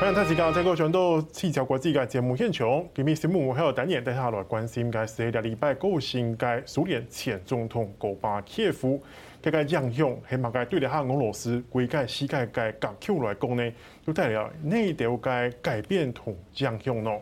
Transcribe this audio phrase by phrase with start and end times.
[0.00, 8.98] 欢迎大家在各位频道七条国际嘅节目现场，今日节目还有单元带下来关心嘅是两礼拜高薪嘅苏联前总统戈巴契夫，
[9.42, 10.64] 佢嘅影响系乜嘅？
[10.64, 17.20] 对下俄罗斯规个世界嘅格局来讲呢，都带来哪条嘅改变同影响咯？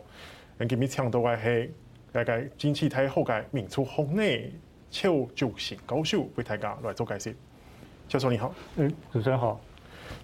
[0.65, 1.73] 今日请到嘅系
[2.13, 4.53] 大家经济太好嘅民主红内
[4.89, 7.35] 邱主席教授为大家来做解释。
[8.07, 9.59] 教授你好，嗯，主持人好。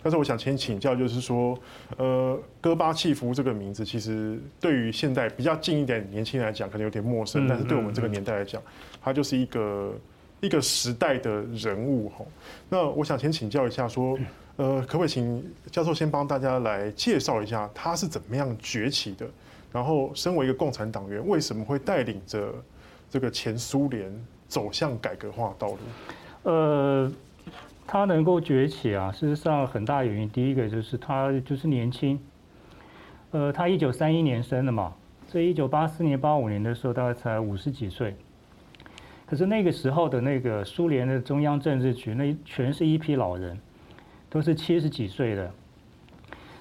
[0.04, 1.58] 但是我想先请教，就是说，
[1.98, 8.62] 呃，戈巴契夫这个名字，其实对于现在比较近一点年轻人来讲，可能有点陌生，但是对我们这个年代来讲，
[9.02, 9.94] 他就是一个
[10.42, 12.28] 一个时代的人物吼。
[12.70, 14.18] 那我想先请教一下，说，
[14.58, 19.26] 呃，可不可以请教授先帮大家来介绍一下他是怎么样崛起的？
[19.72, 22.54] 然后，身为一个共产党员，为什么会带领着
[23.10, 24.12] 这个前苏联
[24.48, 25.78] 走向改革化道路？
[26.44, 27.12] 呃。
[27.88, 32.20] 他能够崛起啊，事实上很大原因，第一个就是他就是年轻，
[33.32, 34.94] 呃，他一九三一年生的嘛，
[35.28, 38.16] 所以一九八四年、八五年的时候，大概才五十几岁。
[39.28, 43.60] 可是那个时候的那个苏联的中央政治局，那全是一批老人，
[44.30, 45.52] 都是七十几岁的。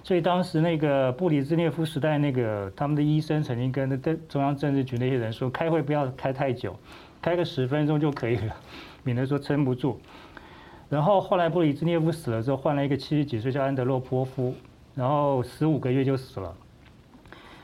[0.03, 3.97] 所以当时那个布里兹涅夫时代，那个他们的医生曾经跟那
[4.29, 6.75] 中央政治局那些人说，开会不要开太久，
[7.23, 8.55] 开个十分钟就可以了，
[9.03, 9.99] 免得说撑不住。
[10.95, 14.55] 然后后来布里兹涅夫死了之后，换了一个七十几岁叫安德洛波夫，
[14.95, 16.55] 然后十五个月就死了。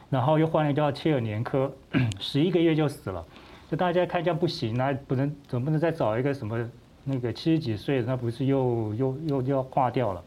[0.08, 1.72] 然后又换了一个叫切尔年科，
[2.18, 3.24] 十一个月就死了。
[3.70, 6.68] 就大家看这样不行，那不能总不能再找一个什么
[7.04, 10.20] 那个七十几岁的，那不是又又又要挂掉了？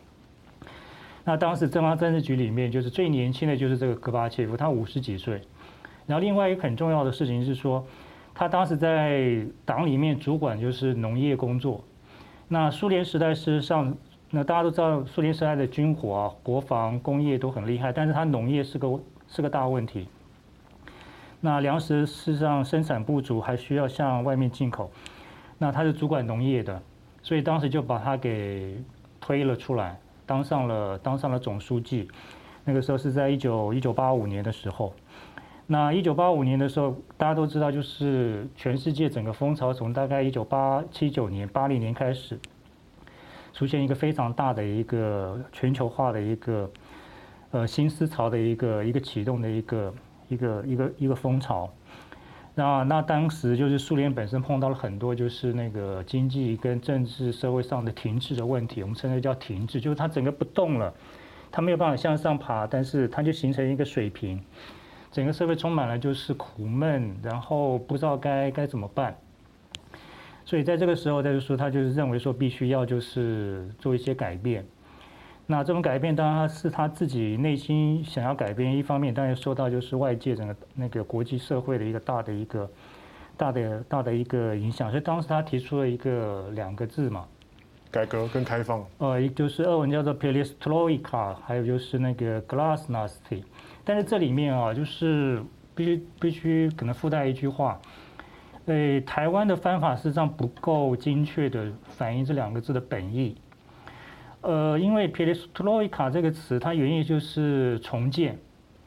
[1.26, 5.42] 那当时中央政治局里面就是最年轻的就是这个戈巴切夫，他五十几岁。
[6.08, 7.86] 然后另外一个很重要的事情是说，
[8.34, 11.84] 他当时在党里面主管就是农业工作。
[12.54, 13.98] 那苏联时代事实上，
[14.30, 20.08] 那大家都知道，苏联时代的军火啊、国防工业都很厉害，但是它农业是个是个大问题。
[21.42, 24.92] 那粮食事实上生产不足，还需要向外面进口。
[25.58, 26.80] 那他是主管农业的，
[27.24, 28.78] 所以当时就把他给
[29.20, 32.08] 推了出来，当上了当上了总书记。
[32.64, 34.94] 那个时候是在一九一九八五年的时候。
[35.66, 42.38] 那一九八五年的时候，大家都知道，就是全世界整个风潮从大概一九八七九年、八零年开始，
[43.54, 46.70] 出现一个非常大的一个全球化的一个
[47.52, 49.94] 呃新思潮的一个一个启动的一个
[50.28, 51.72] 一个一个一个风潮。
[52.56, 60.94] 那那当时就是苏联本身碰到了很多就是那个经济跟政治社会上的停滞的问题，我们称之叫停滞，就是它整个不动了，
[61.52, 64.40] 它没有办法向上爬，但是它就形成一个水平。
[65.12, 69.18] 整个社会充满了就是苦闷，然后不知道该该怎么办，
[70.46, 74.66] 所以在这个时候，他就说他就是认为说必须要就是做一些改变。
[75.46, 82.70] 那这种改变当然他是他自己内心想要改变，一方面当然受到就是外界整个那个国际社会的一个大的一个
[83.36, 87.26] 大的大的一个影响，所以当时他提出了一个两个字嘛，
[87.92, 88.86] 改革跟开放。
[89.00, 93.44] 呃，一就是俄文叫做 Perestroika，还有就是那个 Glasnost。
[93.84, 95.44] 但是这里面啊，就是
[95.76, 97.82] 必须必须可能附带一句话，
[98.66, 103.36] 诶，台湾的翻法事实际上不够精确的反映这两个字的本意。
[104.42, 108.38] 呃，因为 perestroika 这个词，它原意就是重建，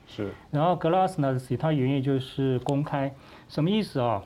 [0.07, 0.31] 是。
[0.51, 3.15] 然后 glasnost 它原意就是公开，
[3.49, 4.23] 什么意思啊？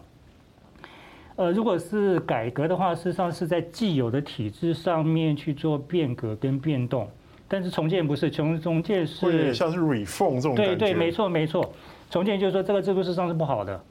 [1.37, 7.09] 呃，如果是改革的话，事实上是在既有的体制上面去做变革跟变动。
[7.49, 11.73] 但是重建不是，重重建是像是 reform 这种对对，没错没错，
[12.09, 13.83] 重建就是说这个制度事实上是不好的，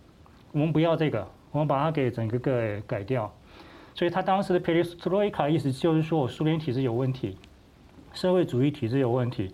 [0.53, 3.33] 我们不要这个，我们把它给整个给改掉。
[3.95, 7.37] 所以他当时的 perestroika 意思就是说，我苏联体制有问题，
[8.13, 9.53] 社会主义体制有问题，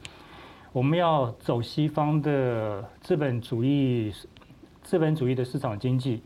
[0.72, 4.14] 我们要走西方的资本主义，
[4.84, 6.22] 资本主义的市场经济，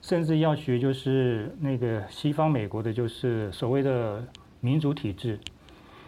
[0.00, 4.24] 甚至要学就是那个西方美国的，就是所谓的
[4.60, 5.40] 民主体制。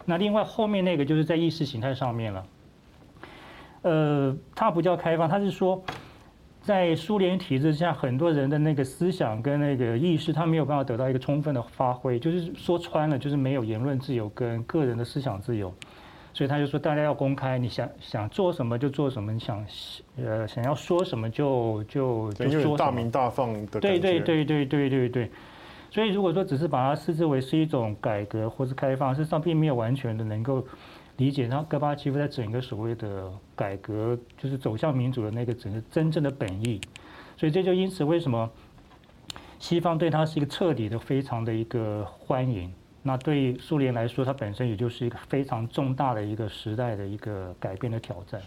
[0.05, 2.47] 那另外后面那个就是在意识形态上面了，
[3.83, 5.83] 呃，它不叫开放，它是说，
[6.63, 15.75] 在苏联体制下，很多人的那个思想跟那个意识，他没有办法得到一个充分的发挥，就是说穿了，就是没有言论自由跟个人的思想自由，
[16.33, 19.67] 所以他就说大家要公开，你想想做什么就做什么，你想
[20.17, 23.81] 呃想要说什么就就就说，大鸣大放的。
[23.81, 25.31] 对对对对对对对。
[25.91, 30.65] 所以，如果说只是把它视之为是一种改革或是开放，事实上并没有完全的能够
[31.19, 36.81] 理解，然后戈巴契夫在整个所谓的改革，就是走向民主的那个整个真正的本意。
[37.37, 38.51] 所以这就因此为什么
[39.59, 42.73] 西方对他是一个彻底的、非常的一个欢迎。
[43.03, 48.41] 那对苏联来说，它本身也就是一个非常重大的一个时代的一个改变的挑战。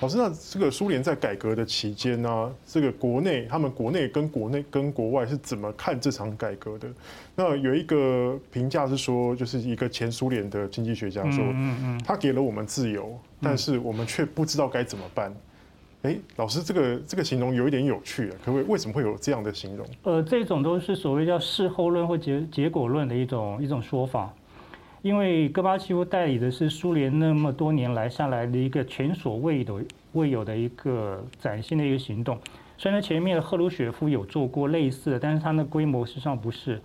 [0.00, 6.88] 老师，那这个苏联在改革的期间呢，这个国内他们国内跟国内跟国外是怎么看这场改革的？
[7.34, 15.34] 那有一个评价是说，就是一个前苏联的经济学家说，嗯嗯他给了我们自由，但是我们却不知道该怎么办。
[16.02, 18.66] 哎，老师，这个这个形容有一点有趣啊，可不可以？
[18.68, 19.84] 为什么会有这样的形容？
[20.04, 24.32] 呃，这种都是所谓叫事后论或结结果论的一种一种说法。
[25.02, 32.38] 因为戈巴契夫代理的是苏联那么多年来下来的一个前所未有的未有的一个崭新的一个行动。
[32.76, 36.80] 虽然前面的赫鲁雪夫有做过类似的，但是他的规模实际上不是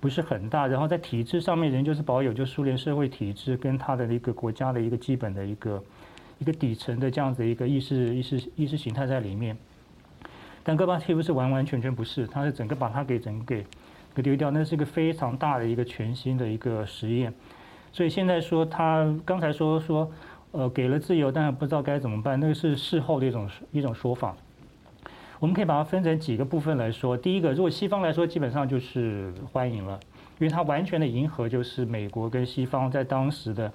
[0.00, 0.66] 不是很大。
[0.66, 5.80] 然后在体制上面，仍旧是保有就苏联社会体制跟他的一个国家的一个基本的一个。
[6.38, 9.56] 一个底层的这样子一个意识意识意识形态在里面，
[10.62, 13.64] 但戈巴契夫是完完全全不是，他是整个把它给整给
[14.14, 17.32] 给丢掉，那是一个非常大的一个全新的一个实验。
[17.92, 20.10] 所以现在说他刚才说说
[20.50, 24.36] 呃给了自由，但是不知道该怎么办，那个是事后的一种一种说法。
[25.38, 27.16] 我们可以把它分成几个部分来说。
[27.16, 30.00] 第一个，如果西方来说，基本上就是欢迎了，
[30.38, 33.72] 因为它完全的迎合就是美国跟西方在当时的。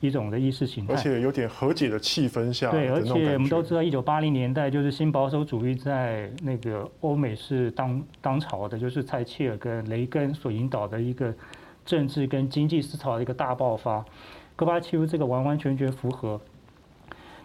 [0.00, 2.70] 一种的意识形态，而且有点和解的气氛下。
[2.70, 11.34] 对，而且我们都知道，一九八零年代就是新保守主义在那个欧美是当当朝的，就是蔡切尔跟雷根所引导的一个
[11.84, 14.04] 政治跟经济思潮的一个大爆发。
[14.54, 16.40] 戈巴契夫这个完完全全符合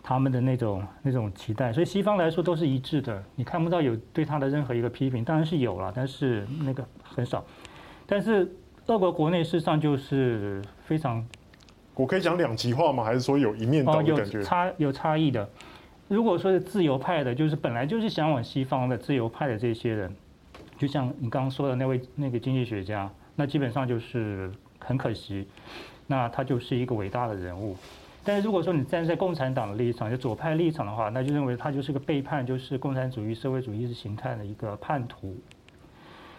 [0.03, 3.23] 他们的那种那种期待，所以西方来说都是一致的。
[3.35, 7.43] 你看不到有对他的任何一个批评，当然是有了，但是那个很少。
[8.05, 8.51] 但是
[8.85, 11.25] 俄国国内事实上就是非常。
[11.95, 13.03] 我可以讲两极化吗？
[13.03, 14.39] 还是说有一面倒的感觉？
[14.39, 15.47] 有差有差异的。
[16.07, 20.13] 如果说是自由派的，就是本来就是向往西方的自由派的这些人，
[20.77, 25.47] 就像你刚刚说的那位那个经济学家，那基本上就是很可惜，
[26.05, 27.75] 那他就是一个伟大的人物。
[28.23, 35.35] 但是如果说你站在共产党的立场，就左派立场的话，那就认为他就是个背叛，就是共产主义社会主义意识形态的一个叛徒。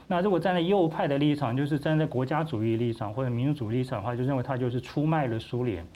[0.07, 5.87] 那如果站在右派的立场，就是站在国家主义立场或者民族主义立场的话，就认为他就是出卖了苏联，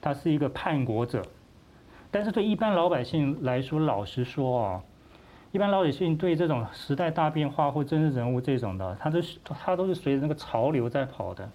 [0.00, 1.22] 他是一个叛国者。
[2.10, 4.82] 但是对一般老百姓来说，老实说啊，
[5.52, 11.50] 一般老百姓对这种时代大变化或政治人物这种的，他都是他都是随着那个潮流在跑的，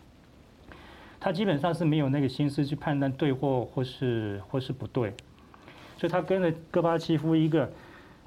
[1.20, 5.12] 他基本上是没有那个心思去判断对或或是或是不对，
[5.98, 7.72] 所以他跟着戈巴契夫一个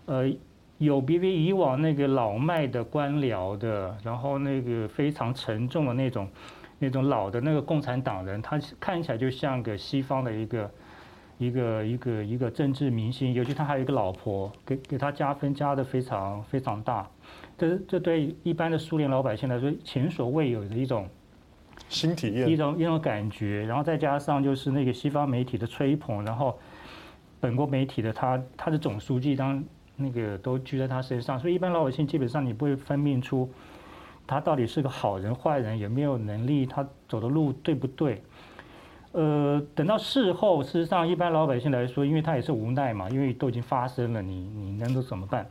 [0.06, 0.28] 呃。
[0.84, 6.28] 有别于以往那个老迈的官僚的，然后那个非常沉重的那种，
[6.80, 10.70] 那种老的那个共产党人，他看起来就像个西方的一个
[11.38, 17.08] 一个一个一个政治明星，尤其他还有一个老婆，给给他加分加的非常非常大。
[17.56, 21.08] 这这对一般的苏联老百姓来说，前所未有的一种
[21.88, 23.64] 新体验，一种一种感觉。
[23.66, 26.58] 然后再加上就是那个西方媒体的吹捧，然后
[27.38, 29.64] 本国媒体的他他的总书记当。
[29.96, 33.48] 那个都聚在他身上，所以一般老百姓基本上你不会分辨出
[34.26, 38.22] 他到底是个好人坏人，有没有能力，他走的路对不对？
[39.12, 45.46] 呃，等到事后，事实上一般老百姓来说，因为他也是无奈嘛，因为都已经发生了，你你能够怎么办？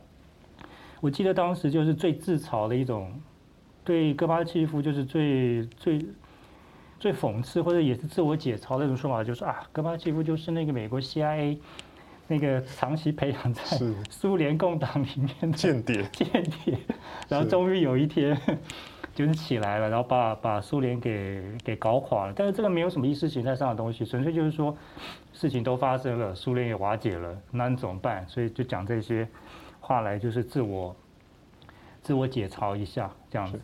[1.00, 3.12] 我记得当时就是最自嘲的一种，
[3.84, 6.04] 对戈巴契夫就是最最
[6.98, 11.58] 最讽刺或者也是自我解嘲的一种说法，就是啊，戈巴契夫就是那个美国 CIA。
[12.32, 13.62] 那个长期培养在
[14.08, 16.26] 苏联共党里面的间谍，间
[16.64, 16.78] 谍，
[17.28, 18.34] 然后终于有一天
[19.14, 22.32] 就是起来了，然后把把苏联给给搞垮了。
[22.34, 24.74] 但是这个没有什么意识形态上的东西，纯粹就是说
[25.34, 28.26] 事情都发生了，苏联也瓦解了，那你怎么办？
[28.26, 29.28] 所以就讲这些
[29.78, 30.96] 话来，就是自我
[32.02, 33.60] 自我解嘲一下这样子。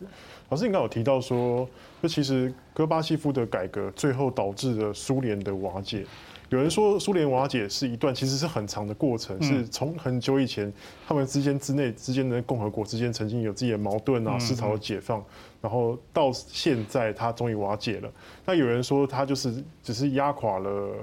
[0.49, 1.67] 老师，你刚有提到说，
[2.03, 6.05] 就其实戈巴契夫的改革最后导致了苏联的瓦解。
[6.49, 10.71] 有人说苏联瓦解是一段其实是很长的过程，是从很久以前
[11.07, 15.23] 他们之间之内之间的共和国之间曾经有自己的矛盾啊，思潮的解放，
[15.61, 18.11] 然后到现在它终于瓦解了。
[18.45, 20.95] 那有人说他就是只是压垮了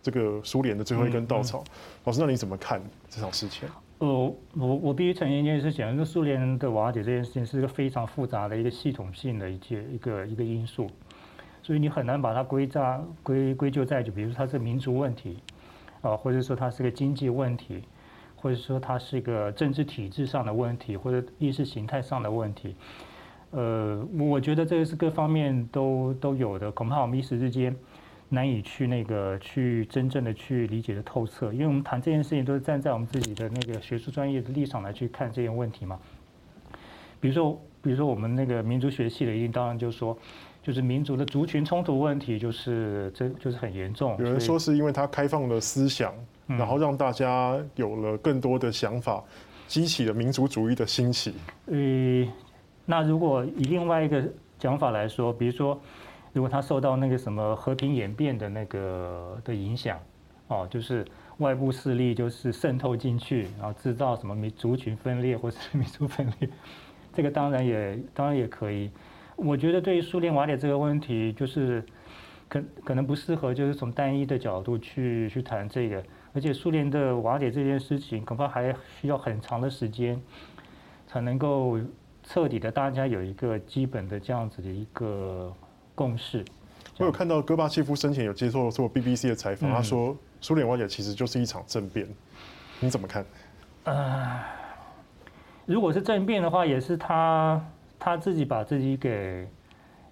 [0.00, 1.64] 这个苏联的最后一根稻草。
[2.04, 2.80] 老师，那你怎么看
[3.10, 3.68] 这场事情？
[3.98, 4.08] 呃，
[4.54, 10.88] 我我必须承认一件事情，那苏联的瓦解这件事情是一个非常复杂的一个系统性的一件一个一个因素。
[11.62, 15.38] 所以你很难把它归扎归归咎在就比如说它是民族问题，
[16.00, 17.84] 啊，或者说它是个经济问题，
[18.34, 22.74] 或者说它是一个政治体制上的问题，或者意识形态上的问题。
[23.52, 27.76] 呃，我觉得这个是各方面都都有的，恐怕我们一时之间
[28.28, 35.96] 难以去那个去真正的去理解的透彻，因为我们谈这件事情都是站在我们自己的那个学术专业的立场来去看这些问题嘛。
[37.20, 40.18] 比如说，比如说我们那个民族学系的，一定当然就是说。
[40.62, 44.16] 就是民族的族群冲突问题，就是这就是很严重。
[44.18, 46.14] 有人说是因为他开放了思想，
[46.46, 49.22] 然后让大家有了更多的想法，
[49.66, 51.34] 激起了民族主义的兴起。
[51.66, 52.32] 呃，
[52.86, 54.22] 那如果以另外一个
[54.56, 55.80] 讲法来说，比如说，
[56.32, 59.98] 如果他受到那个什么和平演变的那个的影响，
[60.46, 61.04] 哦，就是
[61.38, 66.48] 外部势力就是渗透进去，然后制造什么民族群分裂或是 民族分裂，
[67.12, 68.88] 这个当然也当然也可以。
[69.44, 71.84] 我觉得对于苏联瓦解这个问题，就是
[72.48, 76.02] 可可能不适合，就是从单一的角度去去谈这个。
[76.32, 80.20] 而且苏联的瓦解这件事情，恐怕还需要很长的时间，
[81.06, 81.78] 才能够
[82.22, 85.52] 彻底的大家有一个基本的这样子的一个
[85.94, 86.44] 共识。
[86.98, 92.06] 我有看到戈巴契夫生前有接受做 BBC 的采访，他说苏联瓦解其实就是一场政变，
[92.80, 93.26] 你怎么看？
[93.84, 94.40] 呃，
[95.66, 97.62] 如果是政变的话，也是他。
[98.04, 99.46] 他自己把自己给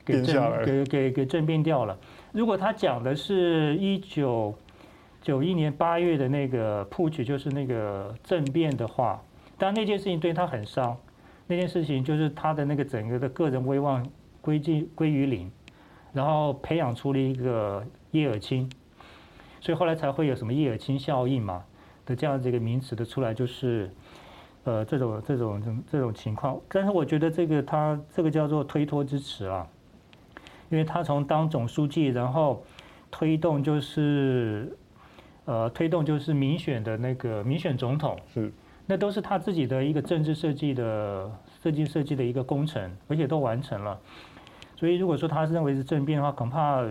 [0.05, 1.99] 给政给给给政变掉了。
[2.31, 4.55] 如果他讲的是一九
[5.21, 9.21] 九一年八月的那个 Putsch，就是那个政变的话，
[9.59, 10.97] 当然那件事情对他很伤。
[11.49, 14.07] 那件事情就是他的那个整个的个人威望
[14.41, 15.51] 归尽归于零，
[16.13, 18.71] 然后培养出了一个叶尔钦，
[19.61, 21.65] 所以后来才会有什么叶尔钦效应嘛
[22.07, 23.91] 的这样子一个名词的出来，就是。
[24.65, 29.67] 呃，这种这种这种情况，但是我觉得这个他这个叫做推脱之词啊，
[30.69, 32.63] 因为他从当总书记，然后
[33.11, 34.77] 推动就是
[35.47, 38.53] 呃推动就是民选的那个民选总统，是，
[38.85, 43.99] 那都是他自己的一个政治设计的设计设计的一个工程，而且都完成了。
[44.77, 46.85] 所以如果说他是认为是政变的话，恐怕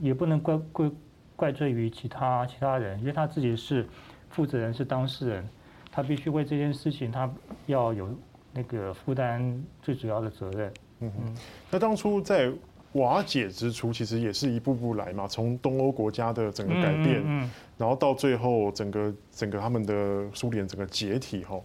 [0.00, 0.90] 也不能怪怪
[1.34, 3.84] 怪罪于其他其他人，因为他自己是
[4.30, 5.48] 负责人，是当事人。
[5.96, 7.32] 他必须为这件事情，他
[7.64, 8.14] 要有
[8.52, 10.70] 那个负担最主要的责任。
[11.00, 11.34] 嗯哼，
[11.70, 12.52] 那当初在
[12.92, 21.58] 瓦解之初，其实也是一步步来嘛，从东欧国家的整个改变，嗯然后到最后整个整个他们的苏联整个解体哈。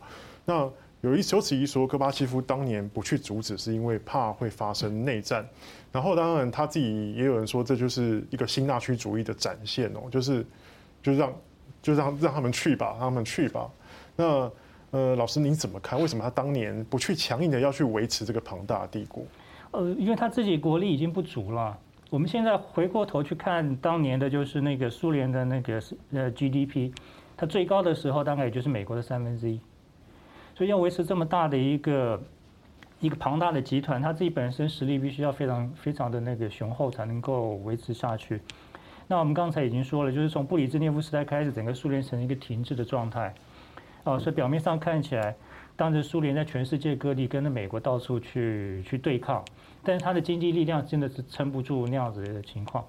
[0.46, 0.60] 那
[1.02, 5.46] 有一有此一说，戈巴契夫当年不去阻止，是因为怕会发生内战。
[5.92, 10.46] 然后当然他自己也有人说，这就是一个新纳粹主义的展现哦，就是
[11.04, 11.34] 就让
[11.82, 13.70] 就让让他们去吧，让他们去吧。
[14.16, 14.52] 那
[14.92, 16.00] 呃，老师您怎么看？
[16.00, 19.24] 为什么他当年不去强硬的要去维持这个庞大帝国？
[19.72, 21.78] 呃，因为他自己国力已经不足了。
[22.10, 26.92] 我们现在回过头去看当年的，就是那个苏联的那个呃 GDP，
[27.38, 29.62] 它最高的时候大概也就是美国的三分之一。
[30.54, 32.22] 所以要维持这么大的一个
[33.00, 38.42] 一个庞大的集团，他自己本身实力必须要非常非常的那个雄厚，才能够维持下去。
[39.08, 43.34] 那我们刚才已经说了，就是从布里兹涅夫时代开始，整个苏联成一个停滞的状态。
[44.04, 45.36] 哦，所以表面上看起来，
[45.76, 49.44] 当时苏联在全世界各地跟着美国到处去去对抗，
[49.84, 52.84] 但是它的经济力量真的是撑不住那样子的情况。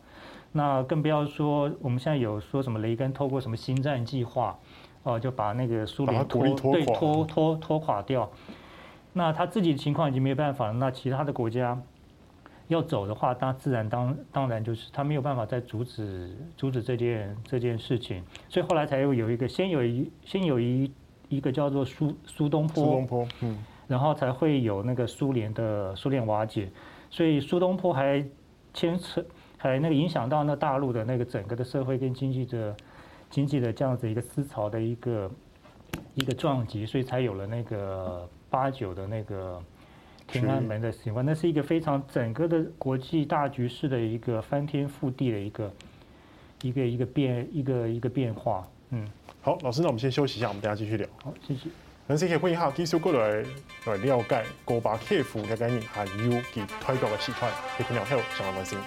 [0.52, 4.58] 那更不要说我们现在有说什么雷根透过什么星战计划，
[5.02, 8.30] 哦，就把那个苏联拖对拖拖拖垮掉。
[9.12, 11.78] 那他自己的情况已经没有办法了，那其他的国家
[12.68, 20.90] 要走的话，那自然当当然就是他没有办法再阻止阻止这件这件事情，所以后来才又有一个先有一先有一。
[21.36, 23.58] 一个叫做苏苏东坡，苏东坡，嗯，
[23.88, 26.68] 然后才会有那个苏联的苏联瓦解，
[27.10, 28.24] 所以苏东坡还
[28.74, 29.24] 牵扯，
[29.56, 32.76] 还那个影响到那大陆的那个整个的社会跟经济的
[33.30, 35.30] 经济的这样子一个思潮的一个
[36.14, 39.62] 一个撞击，所以才有了那个八九的那个
[40.26, 45.72] 天安门的情况，那是一个非常整个的国际大局势的一个翻天覆地的一个
[46.62, 49.06] 一个一个变一个一个变化，嗯。
[49.42, 51.06] 好，老师，那我们先休息一下，我们等下继续聊。
[51.24, 51.62] 好，谢谢。
[52.06, 53.44] 那先可以问一下，继续过来
[53.86, 58.78] 来了解高巴客服嘅概念，还有给推广的系统，可以听聊后，相关关心。